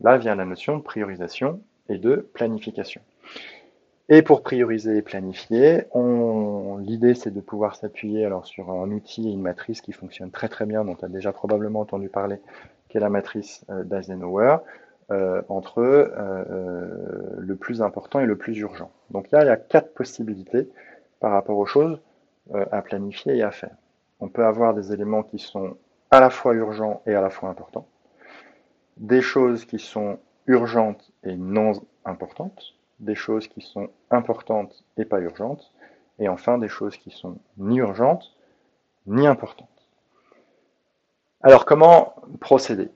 Là 0.00 0.16
vient 0.16 0.34
la 0.34 0.44
notion 0.44 0.76
de 0.78 0.82
priorisation 0.82 1.60
et 1.88 1.98
de 1.98 2.16
planification. 2.34 3.00
Et 4.10 4.22
pour 4.22 4.42
prioriser 4.42 4.96
et 4.96 5.02
planifier, 5.02 5.84
l'idée 6.80 7.14
c'est 7.14 7.30
de 7.30 7.40
pouvoir 7.40 7.76
s'appuyer 7.76 8.24
alors 8.24 8.46
sur 8.46 8.70
un 8.70 8.90
outil 8.90 9.28
et 9.28 9.32
une 9.32 9.42
matrice 9.42 9.82
qui 9.82 9.92
fonctionne 9.92 10.30
très 10.30 10.48
très 10.48 10.64
bien, 10.64 10.82
dont 10.82 10.94
tu 10.94 11.04
as 11.04 11.08
déjà 11.08 11.30
probablement 11.32 11.80
entendu 11.80 12.08
parler, 12.08 12.40
qui 12.88 12.96
est 12.96 13.00
la 13.00 13.10
matrice 13.10 13.66
euh, 13.68 13.84
d'Eisenhower, 13.84 14.58
euh, 15.10 15.42
entre 15.50 15.80
euh, 15.80 17.36
le 17.36 17.56
plus 17.56 17.82
important 17.82 18.20
et 18.20 18.26
le 18.26 18.36
plus 18.36 18.58
urgent. 18.58 18.90
Donc 19.10 19.30
là, 19.30 19.42
il 19.42 19.46
y 19.46 19.50
a 19.50 19.56
quatre 19.56 19.92
possibilités 19.92 20.70
par 21.20 21.32
rapport 21.32 21.58
aux 21.58 21.66
choses 21.66 22.00
à 22.70 22.80
planifier 22.80 23.36
et 23.36 23.42
à 23.42 23.50
faire. 23.50 23.76
On 24.20 24.28
peut 24.28 24.44
avoir 24.44 24.72
des 24.72 24.90
éléments 24.90 25.22
qui 25.22 25.38
sont 25.38 25.76
à 26.10 26.20
la 26.20 26.30
fois 26.30 26.54
urgents 26.54 27.02
et 27.04 27.14
à 27.14 27.20
la 27.20 27.28
fois 27.28 27.50
importants, 27.50 27.86
des 28.96 29.20
choses 29.20 29.66
qui 29.66 29.78
sont 29.78 30.18
urgentes 30.46 31.12
et 31.24 31.36
non 31.36 31.72
importantes, 32.06 32.77
des 33.00 33.14
choses 33.14 33.48
qui 33.48 33.60
sont 33.60 33.90
importantes 34.10 34.84
et 34.96 35.04
pas 35.04 35.20
urgentes, 35.20 35.72
et 36.18 36.28
enfin 36.28 36.58
des 36.58 36.68
choses 36.68 36.96
qui 36.96 37.10
sont 37.10 37.38
ni 37.56 37.78
urgentes 37.78 38.34
ni 39.06 39.26
importantes. 39.26 39.68
Alors 41.40 41.64
comment 41.64 42.14
procéder 42.40 42.90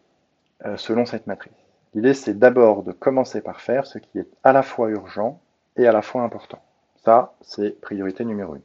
euh, 0.64 0.76
selon 0.76 1.06
cette 1.06 1.26
matrice? 1.26 1.52
L'idée 1.94 2.14
c'est 2.14 2.38
d'abord 2.38 2.82
de 2.82 2.92
commencer 2.92 3.40
par 3.40 3.61
faire 3.61 3.87
ce 3.87 3.99
qui 3.99 4.18
est 4.18 4.28
à 4.42 4.52
la 4.52 4.62
fois 4.62 4.90
urgent 4.90 5.40
et 5.76 5.87
à 5.87 5.92
la 5.92 6.02
fois 6.02 6.23
important. 6.23 6.61
Ça, 7.04 7.35
c'est 7.40 7.80
priorité 7.80 8.25
numéro 8.25 8.54
1. 8.54 8.61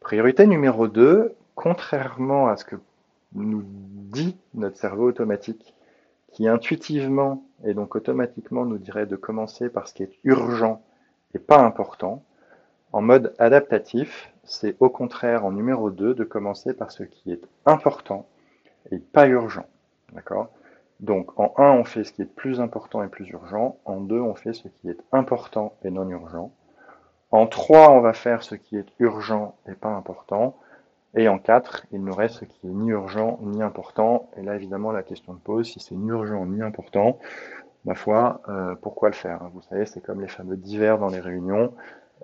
Priorité 0.00 0.46
numéro 0.46 0.88
2, 0.88 1.34
contrairement 1.54 2.48
à 2.48 2.56
ce 2.56 2.64
que 2.64 2.76
nous 3.32 3.62
dit 3.64 4.36
notre 4.52 4.76
cerveau 4.76 5.08
automatique, 5.08 5.74
qui 6.32 6.48
intuitivement 6.48 7.42
et 7.64 7.74
donc 7.74 7.96
automatiquement 7.96 8.64
nous 8.64 8.78
dirait 8.78 9.06
de 9.06 9.16
commencer 9.16 9.68
par 9.68 9.88
ce 9.88 9.94
qui 9.94 10.02
est 10.02 10.18
urgent 10.24 10.82
et 11.34 11.38
pas 11.38 11.60
important. 11.60 12.22
En 12.92 13.02
mode 13.02 13.34
adaptatif, 13.38 14.32
c'est 14.44 14.76
au 14.80 14.88
contraire 14.88 15.44
en 15.44 15.52
numéro 15.52 15.90
2 15.90 16.14
de 16.14 16.24
commencer 16.24 16.74
par 16.74 16.90
ce 16.92 17.02
qui 17.02 17.32
est 17.32 17.42
important 17.66 18.26
et 18.90 18.98
pas 18.98 19.26
urgent. 19.26 19.66
D'accord? 20.12 20.48
Donc 21.00 21.38
en 21.38 21.52
1, 21.56 21.72
on 21.72 21.84
fait 21.84 22.04
ce 22.04 22.12
qui 22.12 22.22
est 22.22 22.34
plus 22.36 22.60
important 22.60 23.02
et 23.02 23.08
plus 23.08 23.28
urgent. 23.30 23.78
En 23.84 24.00
2, 24.00 24.20
on 24.20 24.34
fait 24.34 24.52
ce 24.52 24.68
qui 24.68 24.88
est 24.88 25.00
important 25.12 25.74
et 25.82 25.90
non 25.90 26.08
urgent. 26.08 26.52
En 27.30 27.46
3, 27.46 27.90
on 27.90 28.00
va 28.00 28.12
faire 28.12 28.42
ce 28.42 28.54
qui 28.54 28.76
est 28.76 28.86
urgent 29.00 29.56
et 29.66 29.74
pas 29.74 29.88
important. 29.88 30.56
Et 31.16 31.28
en 31.28 31.38
4, 31.38 31.86
il 31.92 32.02
nous 32.02 32.14
reste 32.14 32.40
ce 32.40 32.44
qui 32.44 32.66
est 32.66 32.70
ni 32.70 32.90
urgent 32.90 33.38
ni 33.42 33.62
important. 33.62 34.28
Et 34.36 34.42
là, 34.42 34.56
évidemment, 34.56 34.90
la 34.90 35.02
question 35.02 35.32
de 35.32 35.38
pose, 35.38 35.66
si 35.66 35.78
c'est 35.78 35.94
ni 35.94 36.08
urgent 36.08 36.44
ni 36.46 36.60
important, 36.60 37.18
ma 37.84 37.94
foi, 37.94 38.40
euh, 38.48 38.74
pourquoi 38.74 39.10
le 39.10 39.14
faire 39.14 39.48
Vous 39.54 39.62
savez, 39.62 39.86
c'est 39.86 40.00
comme 40.00 40.20
les 40.20 40.28
fameux 40.28 40.56
divers 40.56 40.98
dans 40.98 41.08
les 41.08 41.20
réunions. 41.20 41.72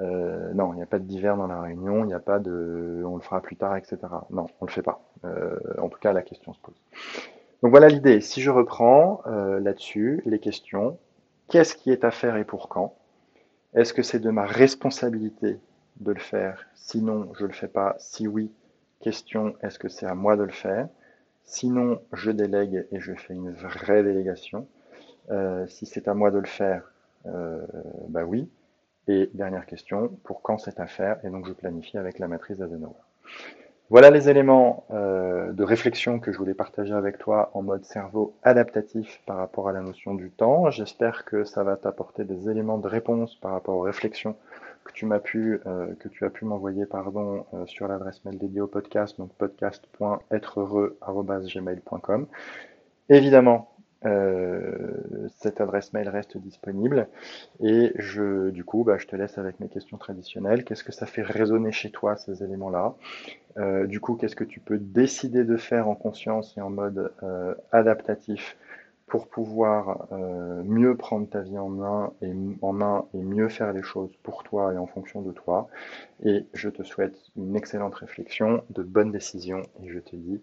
Euh, 0.01 0.53
non, 0.55 0.73
il 0.73 0.77
n'y 0.77 0.83
a 0.83 0.87
pas 0.87 0.99
de 0.99 1.05
divers 1.05 1.37
dans 1.37 1.47
la 1.47 1.61
réunion, 1.61 2.05
il 2.05 2.09
n'y 2.09 2.15
a 2.15 2.21
pas 2.21 2.39
de 2.39 3.03
on 3.07 3.17
le 3.17 3.23
fera 3.23 3.41
plus 3.41 3.57
tard, 3.57 3.77
etc. 3.77 3.99
Non, 4.31 4.47
on 4.61 4.65
le 4.65 4.71
fait 4.71 4.83
pas. 4.83 5.01
Euh, 5.25 5.57
en 5.79 5.89
tout 5.89 5.99
cas, 6.01 6.13
la 6.13 6.23
question 6.23 6.53
se 6.53 6.61
pose. 6.61 6.81
Donc 7.63 7.71
voilà 7.71 7.89
l'idée. 7.89 8.21
Si 8.21 8.41
je 8.41 8.51
reprends 8.51 9.21
là-dessus 9.27 10.23
les 10.25 10.39
questions, 10.39 10.99
qu'est-ce 11.49 11.75
qui 11.75 11.93
est 11.93 12.05
à 12.05 12.11
faire 12.11 12.37
et 12.37 12.45
pour 12.45 12.69
quand? 12.69 12.95
Est-ce 13.75 13.93
que 13.93 14.03
c'est 14.03 14.19
de 14.19 14.31
ma 14.31 14.47
responsabilité 14.47 15.61
de 15.97 16.13
le 16.13 16.19
faire? 16.19 16.67
Sinon, 16.75 17.31
je 17.39 17.43
ne 17.43 17.49
le 17.49 17.53
fais 17.53 17.69
pas. 17.69 17.97
Si 17.99 18.27
oui, 18.27 18.51
question, 19.01 19.55
est-ce 19.63 19.79
que 19.79 19.89
c'est 19.89 20.07
à 20.07 20.15
moi 20.15 20.37
de 20.37 20.43
le 20.43 20.53
faire? 20.53 20.89
Sinon, 21.45 22.01
je 22.13 22.31
délègue 22.31 22.87
et 22.93 23.01
je 23.01 23.15
fais 23.15 23.35
une 23.35 23.51
vraie 23.51 24.03
délégation. 24.03 24.69
Euh, 25.31 25.67
si 25.67 25.87
c'est 25.87 26.07
à 26.09 26.15
moi 26.15 26.31
de 26.31 26.39
le 26.39 26.47
faire, 26.47 26.93
euh, 27.27 27.67
bah 28.09 28.25
oui. 28.25 28.49
Et 29.09 29.31
dernière 29.35 29.67
question, 29.67 30.09
pour 30.25 30.43
quand 30.43 30.59
c'est 30.59 30.79
à 30.79 30.87
faire 30.87 31.19
Et 31.25 31.31
donc 31.31 31.47
je 31.47 31.53
planifie 31.53 31.99
avec 31.99 32.19
la 32.19 32.29
matrice 32.29 32.59
d'Adenauer. 32.59 32.95
Voilà 33.89 34.11
les 34.11 34.29
éléments 34.29 34.85
euh, 34.93 35.51
de 35.51 35.65
réflexion 35.65 36.21
que 36.21 36.31
je 36.31 36.39
voulais 36.39 36.55
partager 36.55 36.95
avec 36.95 37.19
toi 37.19 37.51
en 37.55 37.63
mode 37.63 37.85
cerveau 37.85 38.35
adaptatif 38.45 39.21
par 39.27 39.39
rapport 39.39 39.69
à 39.69 39.73
la 39.73 39.81
notion 39.81 40.15
du 40.15 40.31
temps. 40.31 40.71
J'espère 40.71 41.25
que 41.25 41.43
ça 41.43 41.65
va 41.65 41.77
t'apporter 41.77 42.25
des 42.25 42.49
éléments 42.49 42.79
de 42.79 42.87
réponse 42.87 43.35
par 43.35 43.51
rapport 43.51 43.75
aux 43.77 43.81
réflexions 43.81 44.37
que 44.91 44.97
tu 44.97 45.07
m'as 45.07 45.21
pu, 45.21 45.61
euh, 45.67 45.95
que 45.99 46.09
tu 46.09 46.25
as 46.25 46.31
pu 46.31 46.45
m'envoyer 46.45 46.87
pardon 46.87 47.47
euh, 47.55 47.65
sur 47.67 47.87
l'adresse 47.87 48.25
mail 48.25 48.39
dédiée 48.39 48.61
au 48.61 48.67
podcast, 48.67 49.17
donc 49.19 49.33
podcast.êtreheureux@gmail.com. 49.35 52.27
Évidemment, 53.09 53.71
euh, 54.05 54.97
cette 55.37 55.61
adresse 55.61 55.93
mail 55.93 56.09
reste 56.09 56.37
disponible 56.39 57.07
et 57.61 57.93
je, 57.97 58.51
du 58.51 58.65
coup, 58.65 58.83
bah, 58.85 58.97
je 58.99 59.07
te 59.07 59.15
laisse 59.15 59.39
avec 59.39 59.61
mes 59.61 59.69
questions 59.69 59.99
traditionnelles. 59.99 60.65
Qu'est-ce 60.65 60.83
que 60.85 60.93
ça 60.93 61.07
fait 61.07 61.23
résonner 61.23 61.71
chez 61.73 61.91
toi 61.91 62.17
ces 62.17 62.43
éléments-là? 62.43 62.95
Du 63.87 64.01
coup, 64.01 64.15
qu'est-ce 64.15 64.37
que 64.37 64.45
tu 64.45 64.61
peux 64.61 64.79
décider 64.79 65.45
de 65.45 65.59
faire 65.59 65.87
en 65.89 65.95
conscience 65.95 66.57
et 66.57 66.63
en 66.63 66.71
mode 66.71 67.13
adaptatif 67.73 68.57
pour 69.11 69.29
pouvoir 69.29 70.09
mieux 70.65 70.97
prendre 70.97 71.29
ta 71.29 71.43
vie 71.43 71.59
en 71.59 71.69
main, 71.69 72.13
et, 72.23 72.33
en 72.63 72.73
main 72.73 73.05
et 73.13 73.19
mieux 73.19 73.49
faire 73.49 73.73
les 73.73 73.83
choses 73.83 74.17
pour 74.23 74.45
toi 74.45 74.73
et 74.73 74.79
en 74.79 74.87
fonction 74.87 75.21
de 75.21 75.33
toi. 75.33 75.69
Et 76.23 76.47
je 76.55 76.69
te 76.71 76.83
souhaite 76.83 77.19
une 77.37 77.57
excellente 77.57 77.97
réflexion, 77.97 78.63
de 78.71 78.83
bonnes 78.83 79.13
décisions 79.13 79.63
et 79.83 79.89
je 79.89 79.99
te 79.99 80.17
dis 80.17 80.41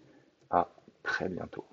à 0.50 0.68
très 1.02 1.28
bientôt. 1.28 1.64